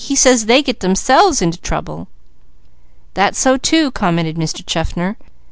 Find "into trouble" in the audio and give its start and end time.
1.43-2.07